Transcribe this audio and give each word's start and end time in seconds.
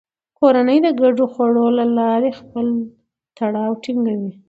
کورنۍ 0.39 0.77
د 0.85 0.87
ګډو 1.01 1.25
خوړو 1.33 1.65
له 1.79 1.85
لارې 1.97 2.29
خپل 2.39 2.65
تړاو 3.37 3.73
ټینګوي 3.83 4.31